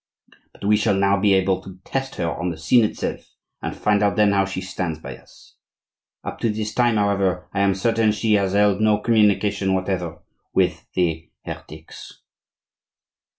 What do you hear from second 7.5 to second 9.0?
I am certain she has held no